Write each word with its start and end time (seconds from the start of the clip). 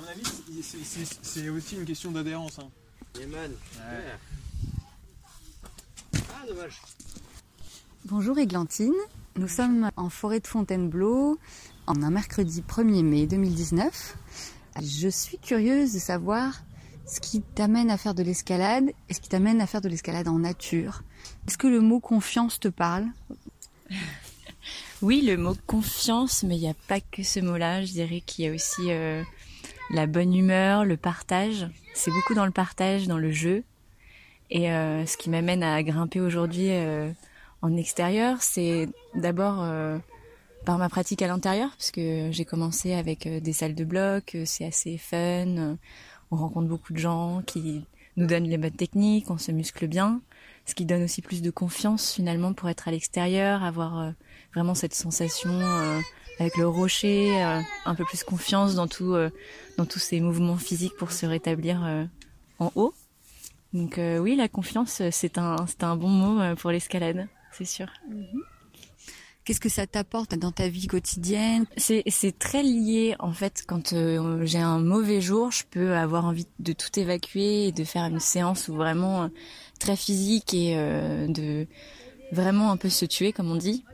À 0.00 0.02
mon 0.02 0.08
avis, 0.08 0.62
c'est- 0.62 1.50
aussi 1.50 1.76
une 1.76 1.84
question 1.84 2.10
d'adhérence. 2.10 2.58
hein. 2.58 2.70
Ouais. 3.18 3.50
Ah, 6.14 6.46
dommage. 6.48 6.80
Bonjour 8.06 8.38
Églantine, 8.38 8.94
nous 9.36 9.46
sommes 9.46 9.90
en 9.96 10.08
forêt 10.08 10.40
de 10.40 10.46
Fontainebleau 10.46 11.38
en 11.86 12.02
un 12.02 12.08
mercredi 12.10 12.62
1er 12.62 13.02
mai 13.02 13.26
2019. 13.26 14.16
Je 14.80 15.08
suis 15.10 15.36
curieuse 15.36 15.92
de 15.92 15.98
savoir 15.98 16.62
ce 17.06 17.20
qui 17.20 17.42
t'amène 17.42 17.90
à 17.90 17.98
faire 17.98 18.14
de 18.14 18.22
l'escalade 18.22 18.90
et 19.10 19.12
ce 19.14 19.20
qui 19.20 19.28
t'amène 19.28 19.60
à 19.60 19.66
faire 19.66 19.82
de 19.82 19.90
l'escalade 19.90 20.28
en 20.28 20.38
nature. 20.38 21.02
Est-ce 21.46 21.58
que 21.58 21.66
le 21.66 21.82
mot 21.82 22.00
confiance 22.00 22.58
te 22.58 22.68
parle? 22.68 23.06
Oui, 25.02 25.22
le 25.22 25.38
mot 25.38 25.56
confiance, 25.66 26.42
mais 26.42 26.56
il 26.56 26.60
n'y 26.60 26.68
a 26.68 26.74
pas 26.86 27.00
que 27.00 27.22
ce 27.22 27.40
mot-là. 27.40 27.82
Je 27.86 27.92
dirais 27.92 28.20
qu'il 28.20 28.44
y 28.44 28.48
a 28.48 28.52
aussi 28.52 28.90
euh, 28.92 29.22
la 29.92 30.06
bonne 30.06 30.34
humeur, 30.34 30.84
le 30.84 30.96
partage. 30.96 31.68
C'est 31.94 32.10
beaucoup 32.10 32.34
dans 32.34 32.46
le 32.46 32.52
partage, 32.52 33.06
dans 33.06 33.18
le 33.18 33.30
jeu. 33.32 33.64
Et 34.50 34.72
euh, 34.72 35.06
ce 35.06 35.16
qui 35.16 35.30
m'amène 35.30 35.62
à 35.62 35.82
grimper 35.82 36.20
aujourd'hui 36.20 36.70
euh, 36.70 37.10
en 37.62 37.76
extérieur, 37.76 38.42
c'est 38.42 38.88
d'abord 39.14 39.62
euh, 39.62 39.98
par 40.64 40.78
ma 40.78 40.88
pratique 40.88 41.22
à 41.22 41.28
l'intérieur, 41.28 41.70
parce 41.70 41.90
que 41.90 42.28
j'ai 42.32 42.44
commencé 42.44 42.94
avec 42.94 43.26
euh, 43.26 43.40
des 43.40 43.52
salles 43.52 43.74
de 43.74 43.84
bloc, 43.84 44.34
euh, 44.34 44.44
c'est 44.46 44.64
assez 44.64 44.98
fun. 44.98 45.16
euh, 45.16 45.74
On 46.30 46.36
rencontre 46.36 46.68
beaucoup 46.68 46.92
de 46.92 46.98
gens 46.98 47.42
qui 47.46 47.84
nous 48.16 48.26
donnent 48.26 48.48
les 48.48 48.58
bonnes 48.58 48.70
techniques, 48.72 49.30
on 49.30 49.38
se 49.38 49.52
muscle 49.52 49.86
bien, 49.86 50.20
ce 50.66 50.74
qui 50.74 50.84
donne 50.84 51.04
aussi 51.04 51.22
plus 51.22 51.42
de 51.42 51.50
confiance 51.50 52.12
finalement 52.12 52.52
pour 52.52 52.68
être 52.68 52.88
à 52.88 52.90
l'extérieur, 52.90 53.62
avoir 53.62 54.12
vraiment 54.52 54.74
cette 54.74 54.94
sensation 54.94 55.50
avec 56.40 56.56
le 56.56 56.66
rocher, 56.66 57.44
euh, 57.44 57.60
un 57.84 57.94
peu 57.94 58.04
plus 58.04 58.24
confiance 58.24 58.74
dans 58.74 58.88
tout, 58.88 59.14
euh, 59.14 59.30
dans 59.76 59.86
tous 59.86 59.98
ces 60.00 60.20
mouvements 60.20 60.56
physiques 60.56 60.96
pour 60.96 61.12
se 61.12 61.26
rétablir 61.26 61.84
euh, 61.84 62.04
en 62.58 62.72
haut. 62.74 62.94
Donc 63.72 64.00
oui, 64.20 64.34
la 64.34 64.48
confiance, 64.48 65.00
c'est 65.12 65.38
un, 65.38 65.54
c'est 65.68 65.84
un 65.84 65.94
bon 65.94 66.08
mot 66.08 66.56
pour 66.56 66.72
l'escalade, 66.72 67.28
c'est 67.52 67.64
sûr. 67.64 67.86
Qu'est-ce 69.44 69.60
que 69.60 69.68
ça 69.68 69.86
t'apporte 69.86 70.34
dans 70.34 70.52
ta 70.52 70.68
vie 70.68 70.86
quotidienne? 70.86 71.64
C'est, 71.76 72.02
c'est 72.08 72.38
très 72.38 72.62
lié 72.62 73.16
en 73.18 73.32
fait. 73.32 73.64
Quand 73.66 73.94
euh, 73.94 74.44
j'ai 74.44 74.58
un 74.58 74.78
mauvais 74.78 75.20
jour, 75.20 75.50
je 75.50 75.64
peux 75.68 75.94
avoir 75.94 76.26
envie 76.26 76.46
de 76.58 76.72
tout 76.72 77.00
évacuer 77.00 77.68
et 77.68 77.72
de 77.72 77.82
faire 77.84 78.04
une 78.04 78.20
séance 78.20 78.68
où 78.68 78.74
vraiment 78.74 79.24
euh, 79.24 79.28
très 79.78 79.96
physique 79.96 80.52
et 80.52 80.74
euh, 80.76 81.26
de 81.26 81.66
vraiment 82.32 82.70
un 82.70 82.76
peu 82.76 82.90
se 82.90 83.06
tuer 83.06 83.32
comme 83.32 83.50
on 83.50 83.56
dit. 83.56 83.84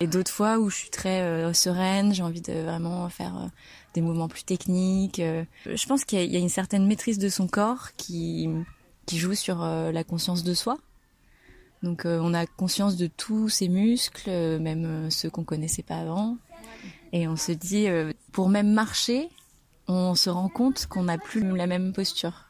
Et 0.00 0.06
d'autres 0.06 0.30
fois 0.30 0.58
où 0.58 0.68
je 0.68 0.76
suis 0.76 0.90
très 0.90 1.22
euh, 1.22 1.52
sereine, 1.52 2.12
j'ai 2.12 2.22
envie 2.22 2.42
de 2.42 2.52
vraiment 2.52 3.08
faire 3.08 3.36
euh, 3.36 3.46
des 3.94 4.02
mouvements 4.02 4.28
plus 4.28 4.44
techniques. 4.44 5.20
euh. 5.20 5.44
Je 5.64 5.86
pense 5.86 6.04
qu'il 6.04 6.18
y 6.18 6.22
a, 6.22 6.24
il 6.24 6.32
y 6.32 6.36
a 6.36 6.40
une 6.40 6.50
certaine 6.50 6.86
maîtrise 6.86 7.18
de 7.18 7.28
son 7.28 7.46
corps 7.46 7.92
qui 7.96 8.48
qui 9.06 9.18
joue 9.18 9.34
sur 9.34 9.60
la 9.60 10.02
conscience 10.02 10.42
de 10.42 10.52
soi. 10.52 10.78
Donc 11.84 12.02
on 12.06 12.34
a 12.34 12.44
conscience 12.44 12.96
de 12.96 13.06
tous 13.06 13.48
ses 13.48 13.68
muscles, 13.68 14.28
même 14.58 15.12
ceux 15.12 15.30
qu'on 15.30 15.44
connaissait 15.44 15.84
pas 15.84 15.98
avant. 15.98 16.38
Et 17.12 17.28
on 17.28 17.36
se 17.36 17.52
dit, 17.52 17.86
pour 18.32 18.48
même 18.48 18.72
marcher, 18.72 19.28
on 19.86 20.16
se 20.16 20.28
rend 20.28 20.48
compte 20.48 20.86
qu'on 20.86 21.04
n'a 21.04 21.18
plus 21.18 21.54
la 21.54 21.68
même 21.68 21.92
posture. 21.92 22.46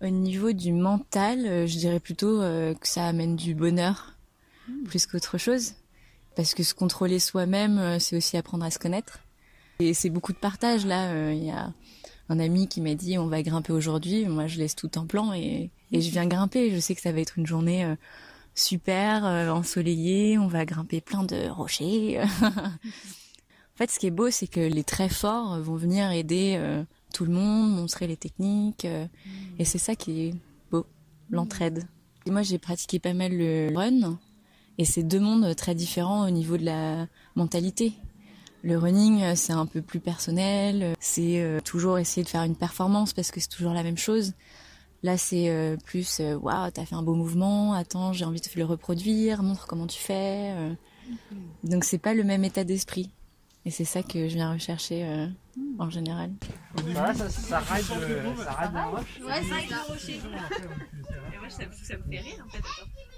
Au 0.00 0.06
niveau 0.06 0.52
du 0.52 0.72
mental, 0.72 1.66
je 1.66 1.76
dirais 1.76 1.98
plutôt 1.98 2.38
que 2.38 2.86
ça 2.86 3.06
amène 3.06 3.34
du 3.34 3.56
bonheur 3.56 4.14
plus 4.84 5.06
qu'autre 5.06 5.38
chose. 5.38 5.74
Parce 6.36 6.54
que 6.54 6.62
se 6.62 6.74
contrôler 6.74 7.18
soi-même, 7.18 7.78
euh, 7.78 7.98
c'est 7.98 8.16
aussi 8.16 8.36
apprendre 8.36 8.64
à 8.64 8.70
se 8.70 8.78
connaître. 8.78 9.18
Et 9.80 9.94
c'est 9.94 10.10
beaucoup 10.10 10.32
de 10.32 10.38
partage 10.38 10.86
là. 10.86 11.08
Euh, 11.10 11.32
Il 11.34 11.44
y 11.44 11.50
a 11.50 11.72
un 12.28 12.38
ami 12.38 12.68
qui 12.68 12.80
m'a 12.80 12.94
dit 12.94 13.18
on 13.18 13.26
va 13.26 13.42
grimper 13.42 13.72
aujourd'hui. 13.72 14.26
Moi, 14.26 14.46
je 14.46 14.58
laisse 14.58 14.74
tout 14.76 14.98
en 14.98 15.06
plan 15.06 15.32
et, 15.32 15.70
et 15.92 16.00
je 16.00 16.10
viens 16.10 16.26
grimper. 16.26 16.70
Je 16.74 16.78
sais 16.80 16.94
que 16.94 17.00
ça 17.00 17.12
va 17.12 17.20
être 17.20 17.38
une 17.38 17.46
journée 17.46 17.84
euh, 17.84 17.94
super 18.54 19.24
euh, 19.24 19.50
ensoleillée. 19.50 20.38
On 20.38 20.46
va 20.46 20.64
grimper 20.64 21.00
plein 21.00 21.22
de 21.24 21.48
rochers. 21.48 22.20
En 23.74 23.78
fait, 23.78 23.90
ce 23.90 23.98
qui 23.98 24.06
est 24.06 24.10
beau, 24.10 24.30
c'est 24.30 24.46
que 24.46 24.60
les 24.60 24.84
très 24.84 25.10
forts 25.10 25.60
vont 25.60 25.74
venir 25.76 26.10
aider 26.10 26.54
euh, 26.56 26.82
tout 27.12 27.26
le 27.26 27.30
monde, 27.32 27.72
montrer 27.76 28.06
les 28.06 28.16
techniques. 28.16 28.86
euh, 28.86 29.04
Et 29.58 29.66
c'est 29.66 29.76
ça 29.76 29.94
qui 29.94 30.28
est 30.28 30.34
beau, 30.70 30.86
l'entraide. 31.28 31.84
Et 32.24 32.30
moi, 32.30 32.40
j'ai 32.40 32.56
pratiqué 32.56 32.98
pas 32.98 33.12
mal 33.12 33.32
le 33.36 33.70
run. 33.76 34.16
Et 34.78 34.84
c'est 34.84 35.02
deux 35.02 35.20
mondes 35.20 35.54
très 35.56 35.74
différents 35.74 36.26
au 36.26 36.30
niveau 36.30 36.56
de 36.56 36.64
la 36.64 37.06
mentalité. 37.34 37.94
Le 38.62 38.76
running, 38.78 39.22
euh, 39.22 39.32
c'est 39.36 39.52
un 39.52 39.66
peu 39.66 39.80
plus 39.80 40.00
personnel. 40.00 40.82
euh, 40.82 40.94
C'est 40.98 41.40
euh, 41.40 41.60
toujours 41.60 41.98
essayer 41.98 42.24
de 42.24 42.28
faire 42.28 42.42
une 42.42 42.56
performance 42.56 43.12
parce 43.12 43.30
que 43.30 43.40
c'est 43.40 43.48
toujours 43.48 43.72
la 43.72 43.82
même 43.82 43.96
chose. 43.96 44.32
Là, 45.02 45.16
c'est 45.16 45.50
euh, 45.50 45.76
plus, 45.84 46.20
waouh, 46.20 46.70
t'as 46.70 46.84
fait 46.84 46.94
un 46.94 47.02
beau 47.02 47.14
mouvement, 47.14 47.74
attends, 47.74 48.12
j'ai 48.12 48.24
envie 48.24 48.40
de 48.40 48.48
le 48.56 48.64
reproduire, 48.64 49.42
montre 49.42 49.66
comment 49.66 49.86
tu 49.86 50.00
fais. 50.00 50.52
Donc, 51.62 51.84
c'est 51.84 51.98
pas 51.98 52.14
le 52.14 52.24
même 52.24 52.44
état 52.44 52.64
d'esprit. 52.64 53.10
Et 53.66 53.70
c'est 53.70 53.84
ça 53.84 54.04
que 54.04 54.28
je 54.28 54.34
viens 54.34 54.52
rechercher 54.52 55.04
euh, 55.04 55.26
en 55.80 55.90
général. 55.90 56.30
Voilà, 56.76 57.12
ça, 57.14 57.28
ça 57.28 57.58
ride, 57.58 57.84
euh, 58.00 58.36
ça 58.36 58.52
ride 58.52 58.72
la 58.72 58.86
roche. 58.86 59.20
Ouais, 59.20 59.40
le 59.42 59.92
rocher. 59.92 60.14
Et 60.14 61.38
moi, 61.38 61.50
ça, 61.50 61.64
ça 61.82 61.96
me 61.96 62.02
fait 62.10 62.20
rire 62.20 62.46
en 62.46 62.48
fait. 62.48 62.62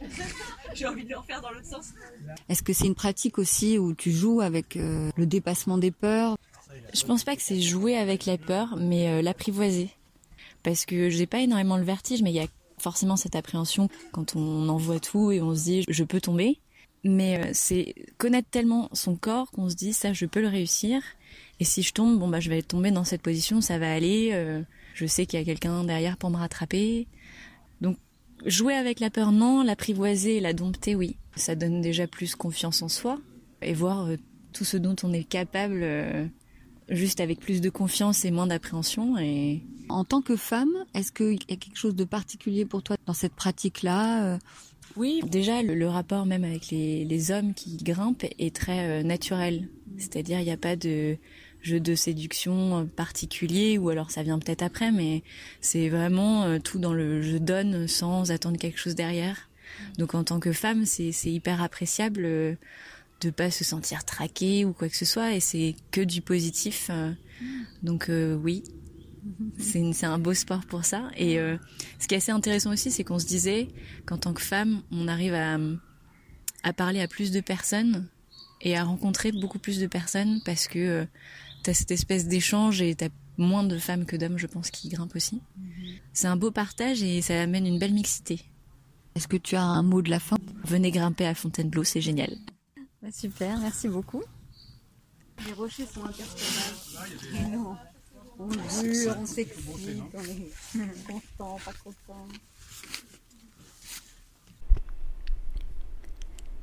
J'ai 0.74 0.86
envie 0.86 1.04
de 1.04 1.10
le 1.10 1.18
refaire 1.18 1.42
dans 1.42 1.50
l'autre 1.50 1.66
sens. 1.66 1.92
Est-ce 2.48 2.62
que 2.62 2.72
c'est 2.72 2.86
une 2.86 2.94
pratique 2.94 3.38
aussi 3.38 3.78
où 3.78 3.94
tu 3.94 4.10
joues 4.10 4.40
avec 4.40 4.76
euh, 4.76 5.10
le 5.16 5.26
dépassement 5.26 5.76
des 5.76 5.90
peurs? 5.90 6.38
Je 6.94 7.04
pense 7.04 7.24
pas 7.24 7.36
que 7.36 7.42
c'est 7.42 7.60
jouer 7.60 7.98
avec 7.98 8.24
la 8.24 8.38
peur, 8.38 8.76
mais 8.78 9.08
euh, 9.08 9.22
l'apprivoiser. 9.22 9.90
Parce 10.62 10.86
que 10.86 11.10
j'ai 11.10 11.26
pas 11.26 11.40
énormément 11.40 11.76
le 11.76 11.84
vertige, 11.84 12.22
mais 12.22 12.30
il 12.30 12.36
y 12.36 12.40
a 12.40 12.46
forcément 12.78 13.16
cette 13.16 13.36
appréhension 13.36 13.88
quand 14.12 14.34
on 14.34 14.68
envoie 14.70 14.98
tout 14.98 15.30
et 15.30 15.42
on 15.42 15.54
se 15.54 15.64
dit 15.64 15.84
je 15.88 16.04
peux 16.04 16.22
tomber. 16.22 16.58
Mais 17.04 17.38
euh, 17.38 17.50
c'est 17.52 17.94
connaître 18.16 18.48
tellement 18.50 18.88
son 18.92 19.16
corps 19.16 19.50
qu'on 19.50 19.68
se 19.70 19.76
dit 19.76 19.92
ça 19.92 20.12
je 20.12 20.26
peux 20.26 20.40
le 20.40 20.48
réussir. 20.48 21.02
Et 21.60 21.64
si 21.64 21.82
je 21.82 21.92
tombe, 21.92 22.18
bon 22.18 22.28
bah 22.28 22.40
je 22.40 22.50
vais 22.50 22.62
tomber 22.62 22.90
dans 22.90 23.04
cette 23.04 23.22
position, 23.22 23.60
ça 23.60 23.78
va 23.78 23.92
aller. 23.92 24.30
euh, 24.32 24.62
je 24.94 25.06
sais 25.06 25.26
qu'il 25.26 25.38
y 25.38 25.42
a 25.42 25.44
quelqu'un 25.44 25.84
derrière 25.84 26.16
pour 26.16 26.30
me 26.30 26.36
rattraper. 26.36 27.06
Donc 27.80 27.96
jouer 28.46 28.74
avec 28.74 29.00
la 29.00 29.10
peur 29.10 29.32
non, 29.32 29.62
l'apprivoiser 29.62 30.40
la 30.40 30.52
dompter 30.52 30.94
oui. 30.94 31.16
Ça 31.36 31.54
donne 31.54 31.80
déjà 31.80 32.06
plus 32.06 32.34
confiance 32.34 32.82
en 32.82 32.88
soi 32.88 33.20
et 33.62 33.74
voir 33.74 34.06
euh, 34.06 34.16
tout 34.52 34.64
ce 34.64 34.76
dont 34.76 34.96
on 35.04 35.12
est 35.12 35.24
capable 35.24 35.84
juste 36.88 37.20
avec 37.20 37.38
plus 37.38 37.60
de 37.60 37.70
confiance 37.70 38.24
et 38.24 38.30
moins 38.30 38.46
d'appréhension 38.46 39.18
et 39.18 39.62
En 39.88 40.04
tant 40.04 40.22
que 40.22 40.36
femme, 40.36 40.72
est-ce 40.94 41.12
qu'il 41.12 41.34
y 41.48 41.52
a 41.52 41.56
quelque 41.56 41.76
chose 41.76 41.94
de 41.94 42.04
particulier 42.04 42.64
pour 42.64 42.82
toi 42.82 42.96
dans 43.06 43.12
cette 43.12 43.34
pratique-là 43.34 44.38
oui 44.98 45.22
déjà 45.24 45.62
le, 45.62 45.88
rapport 45.88 46.26
même 46.26 46.44
avec 46.44 46.70
les, 46.70 47.30
hommes 47.30 47.54
qui 47.54 47.76
grimpent 47.76 48.26
est 48.38 48.54
très 48.54 49.00
euh, 49.00 49.02
naturel. 49.02 49.68
C'est-à-dire 49.96 50.40
il 50.40 50.44
n'y 50.44 50.50
a 50.50 50.56
pas 50.56 50.76
de 50.76 51.16
jeu 51.62 51.80
de 51.80 51.94
séduction 51.94 52.80
euh, 52.80 52.84
particulier 52.84 53.78
ou 53.78 53.88
alors 53.88 54.10
ça 54.10 54.22
vient 54.22 54.38
peut-être 54.38 54.62
après 54.62 54.92
mais 54.92 55.22
c'est 55.60 55.88
vraiment 55.88 56.44
euh, 56.44 56.58
tout 56.58 56.78
dans 56.78 56.92
le 56.92 57.22
je 57.22 57.36
donne 57.36 57.88
sans 57.88 58.30
attendre 58.30 58.58
quelque 58.58 58.78
chose 58.78 58.94
derrière. 58.94 59.48
Donc 59.98 60.14
en 60.14 60.24
tant 60.24 60.40
que 60.40 60.52
femme 60.52 60.84
c'est 60.84 61.12
hyper 61.24 61.62
appréciable 61.62 62.22
euh, 62.24 62.54
de 63.20 63.30
pas 63.30 63.50
se 63.50 63.64
sentir 63.64 64.04
traquée 64.04 64.64
ou 64.64 64.72
quoi 64.72 64.88
que 64.88 64.96
ce 64.96 65.04
soit 65.04 65.34
et 65.34 65.40
c'est 65.40 65.74
que 65.90 66.00
du 66.00 66.22
positif 66.22 66.90
donc 67.82 68.10
oui 68.42 68.62
c'est 69.58 70.06
un 70.06 70.18
beau 70.18 70.34
sport 70.34 70.64
pour 70.66 70.84
ça. 70.84 71.10
Et 71.16 71.38
euh, 71.38 71.56
ce 71.98 72.08
qui 72.08 72.14
est 72.14 72.18
assez 72.18 72.32
intéressant 72.32 72.72
aussi 72.72 72.90
c'est 72.90 73.04
qu'on 73.04 73.18
se 73.18 73.26
disait 73.26 73.68
qu'en 74.06 74.18
tant 74.18 74.32
que 74.32 74.42
femme 74.42 74.82
on 74.90 75.08
arrive 75.08 75.34
à 75.34 75.58
à 76.62 76.72
parler 76.72 77.00
à 77.00 77.08
plus 77.08 77.30
de 77.30 77.40
personnes 77.40 78.08
et 78.60 78.76
à 78.76 78.84
rencontrer 78.84 79.32
beaucoup 79.32 79.58
plus 79.58 79.78
de 79.78 79.86
personnes 79.86 80.40
parce 80.44 80.66
que 80.66 80.78
euh, 80.78 81.04
t'as 81.62 81.74
cette 81.74 81.90
espèce 81.90 82.26
d'échange 82.26 82.82
et 82.82 82.94
t'as 82.94 83.08
moins 83.36 83.64
de 83.64 83.78
femmes 83.78 84.04
que 84.04 84.16
d'hommes 84.16 84.38
je 84.38 84.46
pense 84.46 84.70
qui 84.70 84.88
grimpent 84.88 85.14
aussi. 85.14 85.40
C'est 86.12 86.26
un 86.26 86.36
beau 86.36 86.50
partage 86.50 87.02
et 87.02 87.22
ça 87.22 87.40
amène 87.40 87.66
une 87.66 87.78
belle 87.78 87.94
mixité. 87.94 88.40
Est-ce 89.14 89.28
que 89.28 89.36
tu 89.36 89.56
as 89.56 89.62
un 89.62 89.82
mot 89.82 90.02
de 90.02 90.10
la 90.10 90.20
fin? 90.20 90.36
Venez 90.64 90.90
grimper 90.90 91.26
à 91.26 91.34
Fontainebleau 91.34 91.84
c'est 91.84 92.00
génial. 92.00 92.36
Bah, 93.02 93.08
Super, 93.12 93.58
merci 93.58 93.88
beaucoup. 93.88 94.22
Les 95.46 95.52
rochers 95.52 95.86
sont 95.86 96.04
interpellables. 96.04 97.78
On 98.40 98.50
jure, 98.50 99.16
on 99.20 99.26
s'excite, 99.26 100.02
on 100.14 100.80
est 100.80 101.04
content, 101.06 101.58
pas 101.64 101.72
content. 101.82 102.28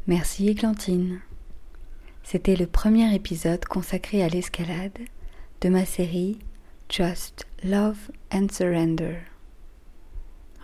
Merci 0.07 0.47
Églantine. 0.47 1.19
C'était 2.23 2.55
le 2.55 2.65
premier 2.65 3.13
épisode 3.13 3.65
consacré 3.65 4.23
à 4.23 4.29
l'escalade 4.29 4.97
de 5.61 5.69
ma 5.69 5.85
série 5.85 6.39
Trust, 6.87 7.45
Love 7.63 8.09
and 8.31 8.47
Surrender. 8.51 9.17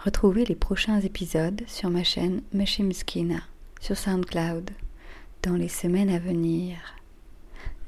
Retrouvez 0.06 0.46
les 0.46 0.56
prochains 0.56 1.02
épisodes 1.02 1.62
sur 1.68 1.90
ma 1.90 2.04
chaîne 2.04 2.42
Meshimskina 2.54 3.42
sur 3.82 3.98
SoundCloud 3.98 4.72
dans 5.44 5.56
les 5.56 5.68
semaines 5.68 6.10
à 6.10 6.20
venir. 6.20 6.78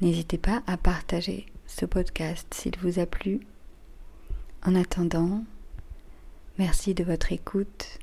N'hésitez 0.01 0.37
pas 0.37 0.61
à 0.67 0.75
partager 0.75 1.45
ce 1.75 1.85
podcast 1.85 2.53
s'il 2.53 2.77
vous 2.77 2.99
a 2.99 3.05
plu 3.05 3.39
En 4.63 4.75
attendant, 4.75 5.43
merci 6.59 6.93
de 6.93 7.03
votre 7.03 7.31
écoute. 7.31 7.99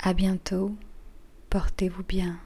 À 0.00 0.12
bientôt. 0.12 0.74
Portez-vous 1.48 2.02
bien. 2.02 2.38